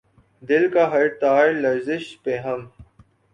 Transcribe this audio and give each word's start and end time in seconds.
دل 0.43 0.67
کا 0.69 0.89
ہر 0.91 1.07
تار 1.21 1.51
لرزش 1.53 2.05
پیہم 2.23 2.65